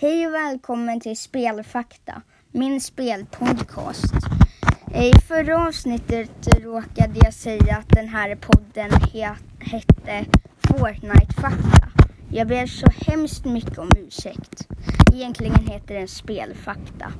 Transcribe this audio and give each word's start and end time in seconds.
Hej 0.00 0.26
och 0.26 0.34
välkommen 0.34 1.00
till 1.00 1.16
Spelfakta, 1.16 2.22
min 2.52 2.80
spelpodcast. 2.80 4.14
I 4.94 5.12
förra 5.20 5.68
avsnittet 5.68 6.48
råkade 6.60 7.20
jag 7.24 7.34
säga 7.34 7.76
att 7.76 7.88
den 7.88 8.08
här 8.08 8.36
podden 8.36 8.90
hette 9.60 10.24
Fortnite 10.60 11.34
Fakta. 11.40 11.88
Jag 12.30 12.48
ber 12.48 12.66
så 12.66 12.86
hemskt 12.96 13.44
mycket 13.44 13.78
om 13.78 13.90
ursäkt. 13.98 14.68
Egentligen 15.14 15.66
heter 15.66 15.94
den 15.94 16.08
Spelfakta. 16.08 17.12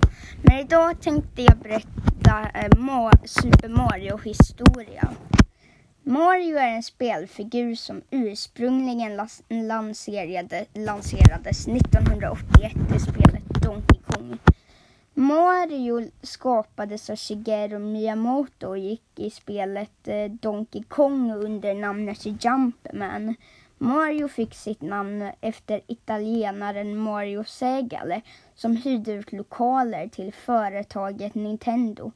Men 0.42 0.58
idag 0.58 1.00
tänkte 1.00 1.42
jag 1.42 1.58
berätta 1.58 2.50
eh, 2.54 3.10
Super 3.24 3.68
Mario 3.68 4.18
historia. 4.24 5.08
Mario 6.08 6.56
är 6.56 6.68
en 6.68 6.82
spelfigur 6.82 7.74
som 7.74 8.02
ursprungligen 8.10 9.28
lanserade, 9.48 10.66
lanserades 10.74 11.68
1981 11.68 12.72
i 12.96 12.98
spelet 12.98 13.62
Donkey 13.62 13.98
Kong. 14.06 14.38
Mario 15.14 16.10
skapades 16.22 17.10
av 17.10 17.16
Shigeru 17.16 17.78
Miyamoto 17.78 18.68
och 18.68 18.78
gick 18.78 19.02
i 19.16 19.30
spelet 19.30 20.08
eh, 20.08 20.24
Donkey 20.30 20.82
Kong 20.82 21.32
under 21.32 21.74
namnet 21.74 22.44
Jumpman. 22.44 23.34
Mario 23.78 24.28
fick 24.28 24.54
sitt 24.54 24.82
namn 24.82 25.30
efter 25.40 25.80
italienaren 25.86 26.96
Mario 26.96 27.44
Segale 27.44 28.20
som 28.54 28.76
hyrde 28.76 29.12
ut 29.12 29.32
lokaler 29.32 30.08
till 30.08 30.32
företaget 30.32 31.34
Nintendo. 31.34 32.12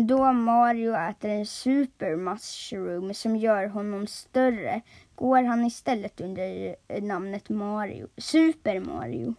Då 0.00 0.32
Mario 0.32 0.94
äter 0.94 1.30
en 1.30 1.46
super 1.46 2.16
mushroom 2.16 3.14
som 3.14 3.36
gör 3.36 3.66
honom 3.66 4.06
större 4.06 4.82
går 5.14 5.42
han 5.42 5.64
istället 5.64 6.20
under 6.20 6.76
namnet 7.00 7.48
Mario, 7.48 8.08
Super 8.16 8.80
Mario. 8.80 9.34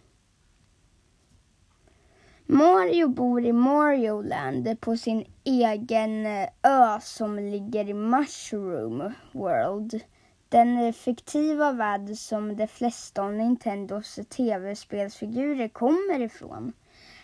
Mario 2.46 3.08
bor 3.08 3.44
i 3.44 3.52
Mario 3.52 4.22
Land 4.22 4.80
på 4.80 4.96
sin 4.96 5.24
egen 5.44 6.26
ö 6.62 7.00
som 7.00 7.38
ligger 7.38 7.88
i 7.88 7.94
Mushroom 7.94 9.12
World. 9.32 10.00
Den 10.48 10.92
fiktiva 10.92 11.72
värld 11.72 12.16
som 12.16 12.56
de 12.56 12.66
flesta 12.66 13.22
av 13.22 13.32
Nintendos 13.32 14.18
tv-spelsfigurer 14.28 15.68
kommer 15.68 16.20
ifrån. 16.20 16.72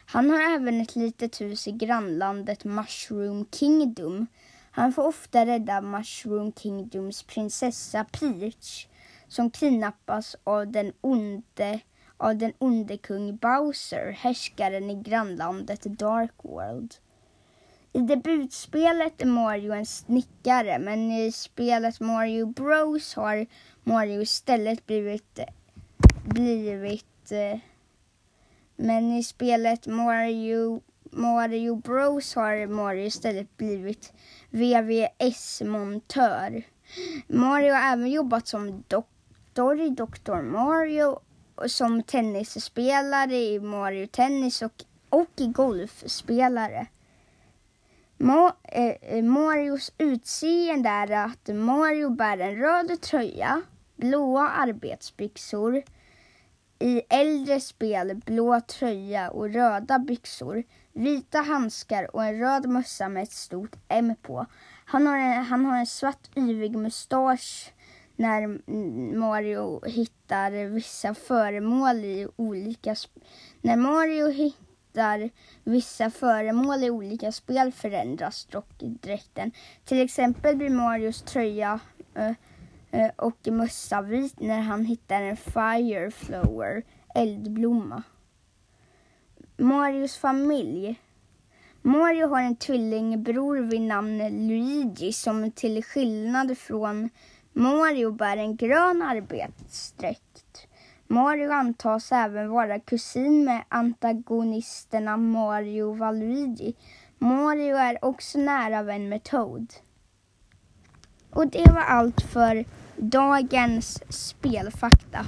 Han 0.08 0.30
har 0.30 0.40
även 0.40 0.80
ett 0.80 0.96
litet 0.96 1.40
hus 1.40 1.68
i 1.68 1.72
grannlandet 1.72 2.64
Mushroom 2.64 3.46
Kingdom. 3.52 4.26
Han 4.70 4.92
får 4.92 5.06
ofta 5.06 5.46
rädda 5.46 5.80
Mushroom 5.80 6.52
Kingdoms 6.52 7.22
prinsessa 7.22 8.04
Peach 8.04 8.86
som 9.28 9.50
kidnappas 9.50 10.36
av 10.44 10.72
den 10.72 10.92
onde, 11.00 11.80
av 12.16 12.36
den 12.36 12.52
onde 12.58 12.96
kung 12.96 13.36
Bowser, 13.36 14.10
härskaren 14.10 14.90
i 14.90 15.02
grannlandet 15.02 15.82
Dark 15.82 16.34
World. 16.42 16.94
I 17.92 18.00
debutspelet 18.00 19.22
är 19.22 19.26
Mario 19.26 19.72
en 19.72 19.86
snickare 19.86 20.78
men 20.78 21.10
i 21.10 21.32
spelet 21.32 22.00
Mario 22.00 22.46
Bros 22.46 23.14
har 23.14 23.46
Mario 23.84 24.20
istället 24.22 24.86
blivit, 24.86 25.38
blivit 26.24 27.32
eh, 27.32 27.58
men 28.76 29.12
i 29.12 29.22
spelet 29.22 29.86
Mario, 29.86 30.80
Mario 31.10 31.76
Bros 31.76 32.34
har 32.34 32.66
Mario 32.66 33.06
istället 33.06 33.56
blivit 33.56 34.12
VVS-montör. 34.50 36.62
Mario 37.26 37.72
har 37.72 37.92
även 37.92 38.10
jobbat 38.10 38.48
som 38.48 38.84
doktor 38.88 39.80
i 39.80 39.88
Dr. 39.88 40.42
Mario 40.42 41.18
och 41.54 41.70
som 41.70 42.02
tennisspelare 42.02 43.36
i 43.36 43.60
Mario 43.60 44.06
Tennis 44.06 44.62
och, 44.62 44.84
och 45.08 45.30
i 45.36 45.46
golfspelare. 45.46 46.86
Ma, 48.18 48.56
eh, 48.62 49.22
Marios 49.22 49.92
utseende 49.98 50.88
är 50.88 51.10
att 51.10 51.48
Mario 51.48 52.10
bär 52.10 52.38
en 52.38 52.56
röd 52.56 53.00
tröja, 53.00 53.62
blåa 53.96 54.48
arbetsbyxor, 54.48 55.82
i 56.78 57.02
äldre 57.08 57.60
spel 57.60 58.14
blå 58.26 58.60
tröja 58.60 59.30
och 59.30 59.52
röda 59.52 59.98
byxor, 59.98 60.62
vita 60.92 61.38
handskar 61.38 62.16
och 62.16 62.24
en 62.24 62.38
röd 62.38 62.68
mössa 62.68 63.08
med 63.08 63.22
ett 63.22 63.32
stort 63.32 63.76
M 63.88 64.14
på. 64.22 64.46
Han 64.84 65.06
har 65.06 65.18
en, 65.18 65.44
han 65.44 65.64
har 65.64 65.78
en 65.78 65.86
svart 65.86 66.30
yvig 66.36 66.76
mustasch 66.76 67.72
när 68.16 68.70
Mario 69.16 69.86
hittar 69.86 70.68
vissa 70.68 71.14
föremål 71.14 71.96
i 71.96 72.28
olika... 72.36 72.96
När 73.60 73.76
Mario 73.76 74.28
hittar 74.28 75.30
vissa 75.64 76.10
föremål 76.10 76.84
i 76.84 76.90
olika 76.90 77.32
spel 77.32 77.72
förändras 77.72 78.44
dock 78.44 78.68
dräkten. 78.78 79.52
Till 79.84 80.00
exempel 80.00 80.56
blir 80.56 80.70
Marios 80.70 81.22
tröja 81.22 81.80
uh, 82.18 82.32
Eh, 82.90 83.10
och 83.16 83.48
mössa 83.50 84.02
vit 84.02 84.40
när 84.40 84.60
han 84.60 84.84
hittar 84.84 85.22
en 85.22 85.36
fireflower, 85.36 86.82
eldblomma. 87.14 88.02
Marios 89.56 90.16
familj. 90.16 91.00
Mario 91.82 92.26
har 92.28 92.42
en 92.42 92.56
tvillingbror 92.56 93.56
vid 93.56 93.80
namn 93.80 94.48
Luigi 94.48 95.12
som 95.12 95.50
till 95.50 95.84
skillnad 95.84 96.58
från 96.58 97.10
Mario 97.52 98.10
bär 98.10 98.36
en 98.36 98.56
grön 98.56 99.02
arbetsdräkt. 99.02 100.68
Mario 101.06 101.52
antas 101.52 102.12
även 102.12 102.50
vara 102.50 102.80
kusin 102.80 103.44
med 103.44 103.64
antagonisterna 103.68 105.16
Mario 105.16 105.82
och 105.82 105.98
Valuigi. 105.98 106.76
Mario 107.18 107.76
är 107.76 108.04
också 108.04 108.38
nära 108.38 108.82
vän 108.82 109.08
med 109.08 109.22
Toad. 109.22 109.74
Och 111.36 111.46
det 111.46 111.70
var 111.72 111.82
allt 111.82 112.20
för 112.20 112.64
dagens 112.96 114.02
spelfakta. 114.08 115.26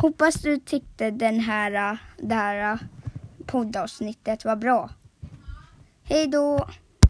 Hoppas 0.00 0.34
du 0.34 0.58
tyckte 0.58 1.10
den 1.10 1.40
här, 1.40 1.98
det 2.18 2.34
här 2.34 2.78
poddavsnittet 3.46 4.44
var 4.44 4.56
bra. 4.56 4.90
Hej 6.02 6.26
då! 6.26 6.68